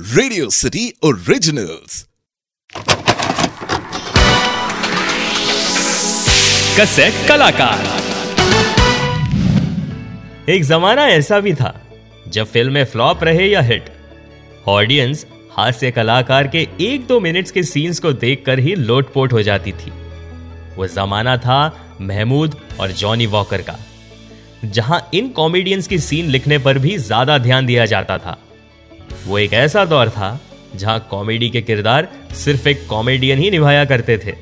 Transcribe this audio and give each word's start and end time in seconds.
Radio 0.00 0.48
city 0.50 0.82
originals 1.04 2.06
cassette 6.78 7.14
कलाकार। 7.28 7.84
एक 10.48 10.64
जमाना 10.64 11.06
ऐसा 11.08 11.40
भी 11.40 11.54
था, 11.54 11.74
जब 12.28 12.46
फ़िल्में 12.46 12.84
फ्लॉप 12.84 13.24
रहे 13.24 13.48
या 13.48 13.60
हिट 13.62 13.90
ऑडियंस 14.68 15.26
हास्य 15.52 15.90
कलाकार 15.90 16.48
के 16.48 16.66
एक 16.82 17.06
दो 17.06 17.20
मिनट्स 17.20 17.50
के 17.50 17.62
सीन्स 17.62 18.00
को 18.00 18.12
देखकर 18.14 18.58
ही 18.58 18.74
लोटपोट 18.76 19.32
हो 19.32 19.42
जाती 19.42 19.72
थी। 19.72 19.92
वो 20.76 20.86
जमाना 20.88 21.36
था 21.38 21.62
महमूद 22.00 22.60
और 22.80 22.92
जॉनी 22.92 23.26
वॉकर 23.28 23.62
का, 23.62 23.78
जहाँ 24.64 25.08
इन 25.14 25.28
कॉमेडियंस 25.32 25.88
की 25.88 25.98
सीन 26.00 26.26
लिखने 26.26 26.58
पर 26.58 26.78
भी 26.78 26.96
ज़्यादा 26.98 27.38
ध्यान 27.38 27.66
दिया 27.66 27.86
जाता 27.86 28.18
था। 28.18 28.38
वो 29.26 29.38
एक 29.38 29.52
ऐसा 29.52 29.84
दौर 29.84 30.10
था 30.10 30.38
जहाँ 30.76 30.98
कॉमेडी 31.10 31.50
के 31.50 31.60
किरदार 31.62 32.08
सिर्फ़ 32.34 32.68
एक 32.68 32.86
कॉमेडियन 32.86 33.38
ही 33.38 33.50
निभाया 33.50 33.84
करते 33.84 34.18
थे। 34.18 34.34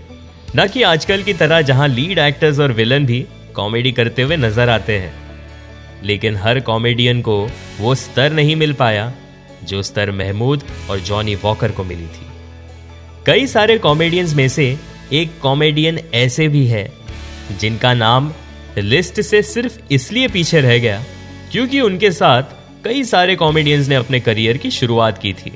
न 0.57 0.67
कि 0.69 0.83
आजकल 0.83 1.23
की 1.23 1.33
तरह 1.35 1.61
जहाँ 1.63 1.89
लीड 1.89 2.19
एक्टर्स 2.19 2.59
और 2.59 2.73
विलन 2.73 3.07
भी 3.07 3.25
कॉमेडी 3.55 3.93
करते 3.93 4.23
हुए 4.23 4.37
नज़र 4.37 4.69
आते 4.69 4.99
हैं। 4.99 5.13
लेकिन 6.05 6.37
हर 6.37 6.61
कॉमेडियन 6.61 7.23
को 7.23 7.37
वो 7.79 7.95
स्तर 7.95 8.33
नहीं 8.33 8.57
मिल 8.57 8.73
पाया 8.73 9.13
जो 9.65 9.83
स्तर 9.83 10.11
महमूद 10.11 10.63
और 10.91 11.01
जॉनी 11.01 11.35
वॉकर 11.35 11.73
को 11.73 11.85
मिली 11.85 12.07
थी। 12.07 12.27
कई 13.27 13.47
सारे 13.47 13.79
कॉमेडियंस 13.79 14.35
में 14.35 14.49
से 14.49 14.77
एक 15.13 15.31
कॉमेडियन 15.43 15.99
ऐसे 16.15 16.49
भी 16.49 16.67
है 16.67 16.89
जिनका 17.61 17.95
नाम 17.95 18.33
लिस्ट 18.79 19.21
से 19.21 19.43
सिर्फ़ 19.43 19.79
इसलिए 19.91 20.29
पीछे 20.29 20.61
रह 20.61 20.79
गया 20.79 21.03
क्योंकि 21.53 21.81
उनके 21.81 22.11
साथ 22.11 22.43
कई 22.85 23.05
सारे 23.05 23.37
कॉमेडियंस 23.37 23.89
ने 23.89 23.95
अपने 23.95 24.21
करियर 24.21 24.57
की 24.57 24.71
शुरुआत 24.71 25.19
की 25.19 25.33
थी। 25.33 25.53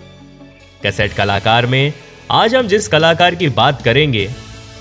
कैसेट 0.83 1.13
कलाकार 1.13 1.67
में 1.67 1.93
आज 2.31 2.55
हम 2.55 2.67
जिस 2.67 2.89
कलाकार 2.89 3.35
की 3.35 3.49
बात 3.49 3.83
करेंगे, 3.83 4.31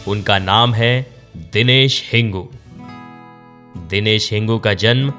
उनका 0.07 0.39
नाम 0.39 0.73
है 0.73 1.13
दिनेश 1.37 2.09
हिंगू। 2.13 2.49
दिनेश 3.77 4.33
हिंगू 4.33 4.57
का 4.57 4.73
जन्म 4.73 5.11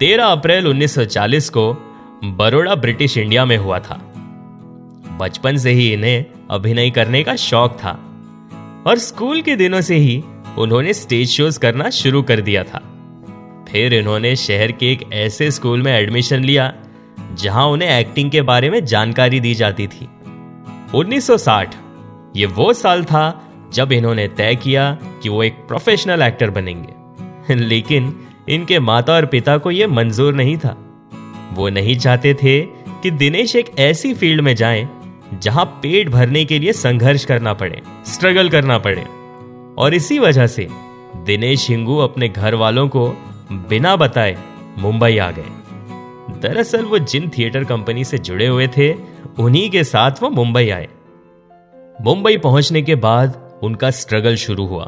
13 0.00 0.24
अप्रैल 0.24 0.66
1940 0.66 1.50
को 1.50 1.72
बड़ोड़ा 2.24 2.74
ब्रिटिश 2.74 3.18
इंडिया 3.18 3.44
में 3.44 3.56
हुआ 3.56 3.78
था। 3.78 4.12
बचपन 5.20 5.56
से 5.56 5.70
ही 5.70 5.92
इन्हें 5.92 6.24
अभिनय 6.50 6.90
करने 6.90 7.24
का 7.24 7.36
शौक 7.36 7.78
था 7.84 7.90
और 8.86 8.98
स्कूल 8.98 9.42
के 9.42 9.56
दिनों 9.56 9.80
से 9.80 9.96
ही 9.96 10.22
उन्होंने 10.58 10.94
स्टेज 10.94 11.28
शोज़ 11.28 11.58
करना 11.58 11.90
शुरू 11.90 12.22
कर 12.22 12.40
दिया 12.40 12.64
था। 12.64 12.87
फिर 13.72 13.94
इन्होंने 13.94 14.36
शहर 14.36 14.72
के 14.72 14.92
एक 14.92 15.12
ऐसे 15.12 15.50
स्कूल 15.50 15.82
में 15.82 15.92
एडमिशन 15.92 16.44
लिया, 16.44 16.74
जहाँ 17.34 17.66
उन्हें 17.66 18.00
एक्टिंग 18.00 18.30
के 18.30 18.42
बारे 18.42 18.70
में 18.70 18.84
जानकारी 18.84 19.40
दी 19.40 19.54
जाती 19.54 19.86
थी। 19.86 20.08
1960 20.94 21.74
ये 22.36 22.46
वो 22.46 22.72
साल 22.72 23.04
था 23.04 23.50
जब 23.72 23.92
इन्होंने 23.92 24.28
तय 24.28 24.54
किया 24.54 24.98
कि 25.22 25.28
वो 25.28 25.42
एक 25.42 25.52
प्रोफेशनल 25.52 26.22
एक्टर 26.22 26.50
बनेंगे। 26.50 27.54
लेकिन 27.54 28.16
इनके 28.48 28.80
माता 28.80 29.12
और 29.12 29.26
पिता 29.26 29.58
को 29.58 29.70
यह 29.70 29.88
मंजूर 29.88 30.34
नहीं 30.34 30.56
था। 30.56 30.76
वो 31.52 31.68
नहीं 31.68 31.96
चाहते 31.98 32.34
थे 32.34 32.60
कि 33.02 33.10
दिनेश 33.10 33.56
एक 33.56 33.78
ऐसी 33.78 34.14
फ़ील्ड 34.14 34.40
में 34.40 34.54
जाएँ, 34.54 34.88
जहाँ 35.42 35.64
पेट 35.64 36.08
भरने 36.08 36.44
के 36.44 36.58
लिए 36.58 36.72
संघर्ष 36.72 37.24
करना 37.24 37.52
पड़े 37.52 37.82
स्ट्रगल 38.06 38.48
करना 38.48 38.78
पड़े। 38.78 39.04
और 39.78 39.94
इसी 39.94 40.18
वजह 40.18 40.46
से 40.46 40.68
दिनेश 41.16 41.70
हिंगू 41.70 41.96
अपने 41.96 42.28
घर 42.28 42.54
वालों 42.54 42.88
को 42.88 43.16
बिना 43.52 43.96
बताए 43.96 44.38
मुंबई 44.78 45.18
आ 45.18 45.30
गए। 45.30 45.46
दरअसल 46.40 46.84
वो 46.84 46.98
जिन 46.98 47.28
थिएटर 47.28 47.64
कंपनी 47.64 48.04
से 48.04 48.18
जुड़े 48.18 48.46
हुए 48.46 48.68
थे, 48.68 48.94
उन्हीं 49.38 49.70
के 49.70 49.84
साथ 49.84 50.10
वो 50.22 50.30
मुंबई 50.30 50.68
आए। 50.68 50.88
मुंबई 52.00 52.36
पहुँचने 52.36 52.82
के 52.82 52.94
बाद 52.94 53.60
उनका 53.62 53.90
स्ट्रगल 53.90 54.36
शुरू 54.36 54.66
हुआ। 54.66 54.84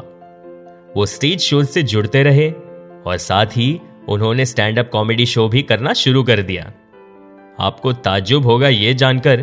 वो 0.97 1.05
स्टेज 1.05 1.39
शो 1.39 1.63
से 1.63 1.83
जुड़ते 1.83 2.23
रहे 2.23 2.51
और 3.05 3.17
साथ 3.17 3.45
ही 3.45 3.81
उन्होंने 4.09 4.45
स्टैंड 4.45 4.79
अप 4.79 4.89
कॉमेडी 4.93 5.25
शो 5.25 5.47
भी 5.47 5.61
करना 5.61 5.93
शुरू 5.93 6.23
कर 6.23 6.41
दिया। 6.41 6.71
आपको 7.59 7.93
ताज्जुब 7.93 8.45
होगा 8.45 8.67
यह 8.67 8.93
जानकर 8.93 9.41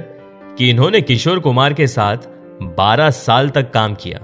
कि 0.59 0.71
इन्होंने 0.71 1.01
किशोर 1.01 1.39
कुमार 1.39 1.73
के 1.73 1.87
साथ 1.87 2.17
12 2.63 3.11
साल 3.11 3.51
तक 3.51 3.71
काम 3.71 3.95
किया। 3.95 4.19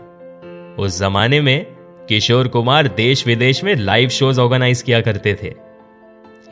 उस 0.79 1.01
जमाने 1.01 1.41
में 1.41 1.74
किशोर 2.09 2.49
कुमार 2.49 2.89
देश 2.89 3.27
विदेश 3.27 3.63
में 3.65 3.75
लाइव 3.75 4.09
शोज़ 4.09 4.41
ऑर्गेनाइज 4.41 4.83
किया 4.83 5.01
करते 5.01 5.35
थे। 5.43 5.53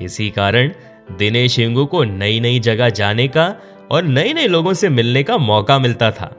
इसी 0.01 0.29
कारण 0.31 0.71
दिनेश 1.19 1.59
हिंगू 1.59 1.85
को 1.87 2.03
नई 2.05 2.39
नई 2.41 2.61
जगह 2.61 2.89
जाने 2.91 3.27
का 3.29 3.45
और 3.91 4.05
नए 4.05 4.33
नए 4.33 4.47
लोगों 4.47 4.73
से 4.73 4.89
मिलने 4.89 5.23
का 5.23 5.37
मौका 5.39 5.79
मिलता 5.79 6.11
था। 6.11 6.31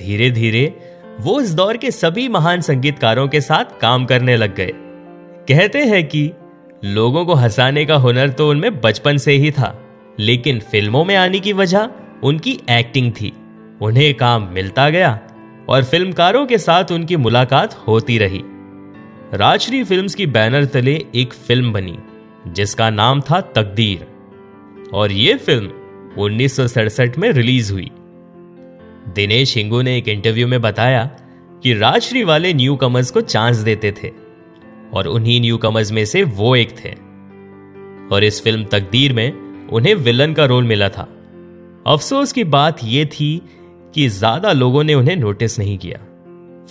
धीरे 0.00 0.30
धीरे 0.30 0.64
वो 1.20 1.40
इस 1.40 1.52
दौर 1.54 1.76
के 1.76 1.90
सभी 1.90 2.28
महान 2.28 2.60
संगीतकारों 2.60 3.26
के 3.28 3.40
साथ 3.40 3.80
काम 3.80 4.04
करने 4.04 4.36
लग 4.36 4.54
गए। 4.54 4.72
कहते 5.48 5.84
हैं 5.84 6.04
कि 6.08 6.30
लोगों 6.84 7.24
को 7.26 7.34
हंसाने 7.34 7.84
का 7.84 7.96
हुनर 7.96 8.28
तो 8.28 8.48
उनमें 8.50 8.80
बचपन 8.80 9.16
से 9.16 9.32
ही 9.32 9.50
था, 9.50 9.76
लेकिन 10.20 10.60
फ़िल्मों 10.60 11.04
में 11.04 11.14
आने 11.16 11.40
की 11.40 11.52
वजह 11.52 11.88
उनकी 12.22 12.58
एक्टिंग 12.70 13.12
थी। 13.12 13.32
उन्हें 13.82 14.14
काम 14.14 14.48
मिलता 14.52 14.88
गया 14.90 15.18
और 15.68 15.84
फिल्मकारों 15.84 16.46
के 16.46 16.58
साथ 16.58 16.92
उनकी 16.92 17.16
मुलाकात 17.16 17.74
होती 17.74 18.18
रही। 18.18 18.42
राजश्री 19.34 19.84
फिल्म्स 19.84 20.14
की 20.14 20.26
बैनर 20.26 20.64
तले 20.64 21.06
एक 21.14 21.32
फ़िल्म 21.32 21.72
बनी, 21.72 21.98
जिसका 22.48 22.90
नाम 22.90 23.20
था 23.20 23.40
तकदीर। 23.40 24.06
और 24.94 25.12
यह 25.12 25.36
फ़िल्म 25.36 25.70
उन्नीस 26.18 26.60
में 27.18 27.30
रिलीज़ 27.32 27.72
हुई। 27.72 27.90
दिनेश 29.14 29.56
हिंगू 29.56 29.82
ने 29.82 29.96
एक 29.98 30.08
इंटरव्यू 30.08 30.48
में 30.48 30.60
बताया 30.60 31.04
कि 31.62 31.74
राजश्री 31.74 32.24
वाले 32.24 32.54
न्यू 32.54 32.76
कमर्स 32.76 33.10
को 33.10 33.20
चांस 33.20 33.56
देते 33.56 33.92
थे, 33.92 34.10
और 34.94 35.06
उन्हीं 35.06 35.40
न्यू 35.40 35.56
कमर्स 35.56 35.92
में 35.92 36.04
से 36.04 36.22
वो 36.22 36.56
एक 36.56 36.70
थे। 36.84 36.92
और 38.14 38.24
इस 38.24 38.42
फ़िल्म 38.44 38.64
तकदीर 38.64 39.12
में 39.12 39.32
उन्हें 39.68 39.94
विलन 39.94 40.32
का 40.32 40.44
रोल 40.44 40.64
मिला 40.64 40.88
था। 40.88 41.08
अफसोस 41.86 42.32
की 42.32 42.44
बात 42.44 42.76
यह 42.84 43.04
थी 43.04 43.42
कि 43.94 44.08
ज़्यादा 44.08 44.52
लोगों 44.52 44.84
ने 44.84 44.94
उन्हें 44.94 45.16
नोटिस 45.16 45.58
नहीं 45.58 45.78
किया। 45.78 45.98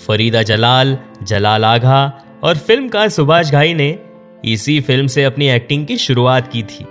फरीदा 0.07 0.41
जलाल 0.43 0.97
जलाल 1.23 1.65
आघा 1.65 2.23
और 2.43 2.57
फिल्मकार 2.57 3.09
सुभाष 3.09 3.51
घाई 3.51 3.73
ने 3.73 3.99
इसी 4.45 4.79
फ़िल्म 4.81 5.07
से 5.07 5.23
अपनी 5.23 5.49
एक्टिंग 5.49 5.85
की 5.87 5.97
शुरुआत 5.97 6.47
की 6.47 6.63
थी। 6.63 6.85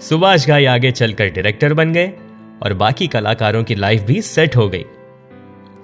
सुभाष 0.00 0.46
घाई 0.46 0.64
आगे 0.64 0.90
चलकर 0.90 1.26
डायरेक्टर 1.26 1.74
बन 1.74 1.92
गए 1.92 2.12
और 2.62 2.74
बाकी 2.74 3.06
कलाकारों 3.06 3.64
की 3.64 3.74
लाइफ 3.74 4.02
भी 4.02 4.22
सेट 4.22 4.56
हो 4.56 4.68
गई। 4.68 4.84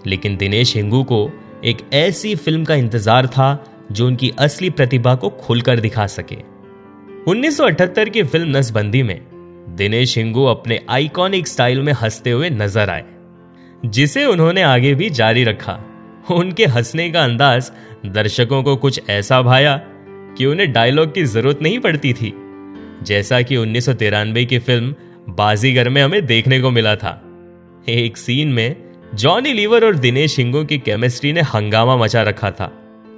लेकिन 0.06 0.36
दिनेश 0.36 0.76
हिंगू 0.76 1.02
को 1.02 1.30
एक 1.64 1.76
ऐसी 1.94 2.34
फ़िल्म 2.34 2.64
का 2.64 2.74
इंतज़ार 2.74 3.26
था 3.26 3.64
जो 3.92 4.06
उनकी 4.06 4.32
असली 4.38 4.70
प्रतिभा 4.70 5.14
को 5.14 5.28
खुलकर 5.30 5.80
दिखा 5.80 6.06
सके। 6.06 6.36
1978 7.30 8.08
की 8.08 8.22
फ़िल्म 8.22 8.56
नसबंदी 8.56 9.02
में 9.02 9.20
दिनेश 9.76 10.18
हिंगू 10.18 10.44
अपने 10.44 10.80
आइकॉनिक 10.90 11.48
स्टाइल 11.48 11.82
में 11.82 11.92
हँसते 11.92 12.30
हुए 12.30 12.50
नज़र 12.50 12.90
आए। 12.90 13.04
जिसे 13.82 14.24
उन्होंने 14.24 14.62
आगे 14.62 14.94
भी 14.94 15.10
जारी 15.10 15.44
रखा। 15.44 15.78
उनके 16.30 16.66
हंसने 16.66 17.10
का 17.10 17.24
अंदाज 17.24 17.70
दर्शकों 18.06 18.62
को 18.62 18.76
कुछ 18.76 19.00
ऐसा 19.10 19.40
भाया 19.42 19.76
कि 20.38 20.46
उन्हें 20.46 20.72
डायलॉग 20.72 21.14
की 21.14 21.24
ज़रूरत 21.24 21.62
नहीं 21.62 21.78
पड़ती 21.78 22.12
थी, 22.12 22.32
जैसा 23.02 23.40
कि 23.42 23.56
उन्नीस 23.56 23.86
सौ 23.86 23.94
तिरानबे 23.94 24.44
की 24.44 24.58
फ़िल्म 24.58 24.94
बाजीगर 25.28 25.88
में 25.88 26.02
हमें 26.02 26.24
देखने 26.26 26.60
को 26.60 26.70
मिला 26.70 26.94
था। 26.96 27.20
एक 27.88 28.16
सीन 28.16 28.48
में 28.48 28.76
जॉनी 29.14 29.52
लीवर 29.52 29.84
और 29.84 29.96
दिनेश 29.96 30.38
हिंगू 30.38 30.64
की 30.64 30.78
केमिस्ट्री 30.78 31.32
ने 31.32 31.40
हंगामा 31.40 31.96
मचा 31.96 32.22
रखा 32.22 32.50
था। 32.50 32.72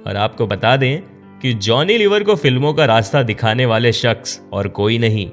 और 0.07 0.15
आपको 0.15 0.47
बता 0.47 0.75
दें 0.77 1.01
कि 1.41 1.53
जॉनी 1.53 1.97
लीवर 1.97 2.23
को 2.23 2.35
फ़िल्मों 2.35 2.73
का 2.73 2.85
रास्ता 2.85 3.23
दिखाने 3.23 3.65
वाले 3.65 3.91
शख्स 3.91 4.39
और 4.53 4.67
कोई 4.67 4.97
नहीं, 4.97 5.29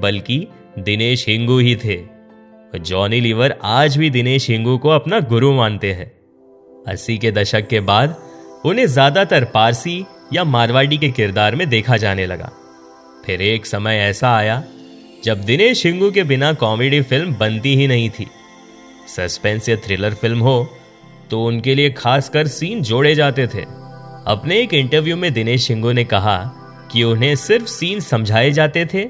बल्कि 0.00 0.46
दिनेश 0.78 1.28
हिंगू 1.28 1.58
ही 1.58 1.76
थे। 1.76 2.15
जॉनी 2.78 3.20
लीवर 3.20 3.54
आज 3.64 3.96
भी 3.96 4.10
दिनेश 4.10 4.48
हिंगू 4.50 4.76
को 4.78 4.88
अपना 4.88 5.20
गुरु 5.20 5.52
मानते 5.52 5.92
हैं। 5.92 6.06
अस्सी 6.88 7.16
के 7.18 7.30
दशक 7.32 7.66
के 7.68 7.80
बाद, 7.80 8.16
उन्हें 8.66 8.86
ज़्यादातर 8.86 9.44
पारसी 9.44 10.04
या 10.32 10.44
मारवाड़ी 10.44 10.98
के 10.98 11.08
किरदार 11.08 11.54
में 11.54 11.68
देखा 11.68 11.96
जाने 11.96 12.26
लगा। 12.26 12.50
फिर 13.26 13.42
एक 13.42 13.66
समय 13.66 13.98
ऐसा 14.00 14.34
आया, 14.36 14.62
जब 15.24 15.44
दिनेश 15.44 15.84
हिंगू 15.86 16.10
के 16.10 16.22
बिना 16.24 16.52
कॉमेडी 16.54 17.00
फ़िल्म 17.02 17.34
बनती 17.34 17.74
ही 17.76 17.86
नहीं 17.86 18.10
थी। 18.10 18.26
सस्पेंस 19.08 19.68
या 19.68 19.76
थ्रिलर 19.76 20.14
फ़िल्म 20.14 20.40
हो 20.40 20.68
तो 21.30 21.44
उनके 21.44 21.74
लिए 21.74 21.90
खासकर 21.90 22.46
सीन 22.46 22.82
जोड़े 22.82 23.14
जाते 23.14 23.46
थे। 23.46 23.62
अपने 24.26 24.60
एक 24.60 24.74
इंटरव्यू 24.74 25.16
में 25.16 25.32
दिनेश 25.32 25.68
हिंगू 25.70 25.92
ने 25.92 26.04
कहा 26.04 26.36
कि 26.92 27.02
उन्हें 27.02 27.34
सिर्फ़ 27.36 27.66
सीन 27.66 28.00
समझाए 28.00 28.50
जाते 28.50 28.84
थे 28.94 29.04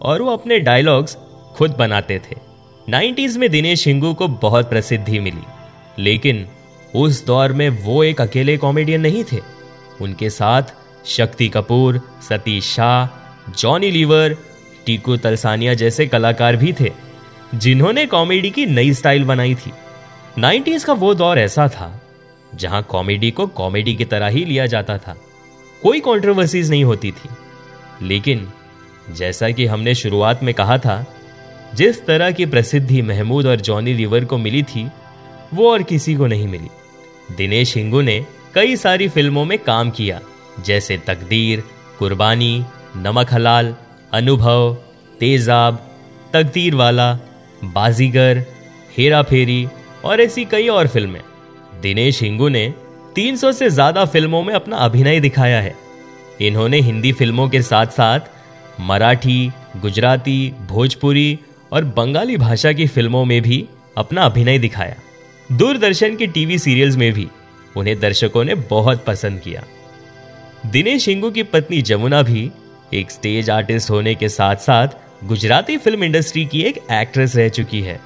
और 0.00 0.22
वो 0.22 0.30
अपने 0.30 0.58
डायलॉग्स 0.60 1.16
खुद 1.56 1.70
बनाते 1.70 2.18
थे। 2.20 2.36
90s 2.90 3.36
में 3.36 3.48
दिनेश 3.50 3.86
हिंगू 3.86 4.12
को 4.14 4.28
बहुत 4.28 4.68
प्रसिद्धि 4.70 5.18
मिली, 5.20 5.42
लेकिन 5.98 6.46
उस 6.94 7.24
दौर 7.26 7.52
में 7.52 7.68
वो 7.68 8.02
एक 8.04 8.20
अकेले 8.20 8.56
कॉमेडियन 8.56 9.00
नहीं 9.00 9.24
थे। 9.24 9.38
उनके 10.00 10.30
साथ 10.30 10.74
शक्ति 11.06 11.48
कपूर, 11.48 12.00
सतीश 12.28 12.72
शाह, 12.74 13.52
जॉनी 13.58 13.90
लीवर, 13.90 14.36
टीकू 14.86 15.16
तलसानिया 15.16 15.74
जैसे 15.74 16.06
कलाकार 16.06 16.56
भी 16.56 16.72
थे, 16.72 16.90
जिन्होंने 17.54 18.06
कॉमेडी 18.06 18.50
की 18.50 18.66
नई 18.66 18.92
स्टाइल 18.92 19.24
बनाई 19.24 19.54
थी। 19.54 19.72
90s 20.38 20.84
का 20.84 20.92
वो 20.92 21.14
दौर 21.14 21.38
ऐसा 21.38 21.68
था, 21.68 22.00
जहाँ 22.54 22.82
कॉमेडी 22.82 23.30
को 23.30 23.46
कॉमेडी 23.46 23.94
की 23.94 24.04
तरह 24.04 24.28
ही 24.28 24.44
लिया 24.44 24.66
जाता 24.66 24.98
था। 24.98 25.16
कोई 25.82 26.00
कंट्रोवर्सीज 26.00 26.70
नहीं 26.70 26.84
होती 26.84 27.12
थी, 27.12 27.28
लेकिन 28.02 28.48
जैसा 29.12 29.50
कि 29.50 29.66
हमने 29.66 29.94
शुरुआत 29.94 30.42
में 30.42 30.54
कहा 30.54 30.78
था 30.78 31.04
जिस 31.74 32.04
तरह 32.06 32.30
की 32.30 32.46
प्रसिद्धि 32.46 33.02
महमूद 33.02 33.46
और 33.46 33.60
जॉनी 33.60 33.94
लीवर 33.94 34.24
को 34.24 34.38
मिली 34.38 34.62
थी, 34.62 34.90
वो 35.54 35.70
और 35.70 35.82
किसी 35.82 36.14
को 36.14 36.26
नहीं 36.26 36.48
मिली। 36.48 36.68
दिनेश 37.36 37.76
हिंगू 37.76 38.00
ने 38.00 38.26
कई 38.54 38.76
सारी 38.76 39.08
फ़िल्मों 39.08 39.44
में 39.44 39.58
काम 39.58 39.90
किया, 39.90 40.20
जैसे 40.66 40.96
तकदीर, 40.96 41.62
कुर्बानी, 41.98 42.64
नमक 42.96 43.32
हलाल, 43.32 43.74
अनुभव, 44.12 44.74
तेजाब, 45.20 45.88
तकदीर 46.32 46.74
वाला, 46.74 47.12
बाजीगर, 47.64 48.44
हेरा 48.98 49.22
फेरी 49.22 49.68
और 50.04 50.20
ऐसी 50.20 50.44
कई 50.44 50.68
और 50.68 50.86
फ़िल्में। 50.86 51.20
दिनेश 51.82 52.22
हिंगू 52.22 52.48
ने 52.48 52.74
300 53.14 53.52
से 53.52 53.68
ज़्यादा 53.70 54.04
फ़िल्मों 54.04 54.42
में 54.42 54.54
अपना 54.54 54.76
अभिनय 54.76 55.20
दिखाया 55.20 55.60
है। 55.60 55.74
इन्होंने 56.40 56.80
हिंदी 56.80 57.12
फ़िल्मों 57.12 57.48
के 57.48 57.62
साथ 57.62 57.86
साथ 57.86 58.20
मराठी, 58.80 59.50
गुजराती, 59.76 60.54
भोजपुरी 60.68 61.38
और 61.72 61.84
बंगाली 61.84 62.36
भाषा 62.36 62.72
की 62.72 62.86
फ़िल्मों 62.86 63.24
में 63.24 63.42
भी 63.42 63.66
अपना 63.96 64.22
अभिनय 64.22 64.58
दिखाया। 64.58 64.96
दूरदर्शन 65.52 66.16
के 66.16 66.26
टीवी 66.26 66.58
सीरियल्स 66.58 66.96
में 66.96 67.12
भी 67.12 67.28
उन्हें 67.76 68.00
दर्शकों 68.00 68.44
ने 68.44 68.54
बहुत 68.54 69.04
पसंद 69.04 69.40
किया। 69.40 69.64
दिनेश 70.66 71.08
हिंगू 71.08 71.30
की 71.30 71.42
पत्नी 71.42 71.82
जमुना 71.82 72.22
भी 72.22 72.50
एक 72.94 73.10
स्टेज 73.10 73.50
आर्टिस्ट 73.50 73.90
होने 73.90 74.14
के 74.14 74.28
साथ 74.28 74.56
साथ 74.56 74.88
गुजराती 75.24 75.76
फ़िल्म 75.76 76.04
इंडस्ट्री 76.04 76.44
की 76.44 76.62
एक 76.62 76.78
एक्ट्रेस 76.92 77.36
रह 77.36 77.48
चुकी 77.48 77.80
है। 77.80 78.00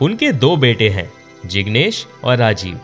उनके 0.00 0.32
दो 0.32 0.56
बेटे 0.56 0.88
हैं, 0.88 1.12
जिग्नेश 1.46 2.06
और 2.24 2.36
राजीव। 2.36 2.80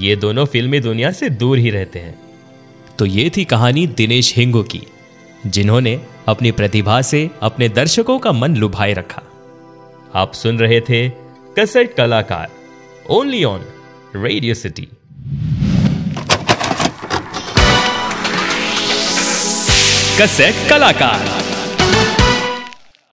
ये 0.00 0.16
दोनों 0.16 0.44
फिल्मी 0.46 0.80
दुनिया 0.80 1.10
से 1.10 1.30
दूर 1.30 1.58
ही 1.58 1.70
रहते 1.70 1.98
हैं। 1.98 2.18
तो 2.98 3.06
ये 3.06 3.30
थी 3.36 3.44
कहानी 3.44 3.86
दिनेश 3.86 4.34
हिंगू 4.36 4.62
की, 4.62 4.82
जिन्होंने 5.46 6.00
अपनी 6.28 6.50
प्रतिभा 6.52 7.02
से 7.02 7.30
अपने 7.42 7.68
दर्शकों 7.68 8.18
का 8.18 8.32
मन 8.32 8.56
लुभाए 8.56 8.92
रखा। 8.92 9.22
आप 10.16 10.32
सुन 10.32 10.58
रहे 10.58 10.80
थे 10.80 11.08
कसेट 11.58 11.94
कलाकार 11.94 12.50
only 13.10 13.44
on 13.44 13.60
Radio 14.16 14.54
City 14.54 14.88
cassette 20.20 20.70
कलाकार। 20.70 21.47